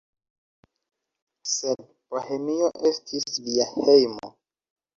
Sed 1.49 1.83
Bohemio 2.15 2.73
estis 2.93 3.39
lia 3.49 3.71
hejmo. 3.77 4.35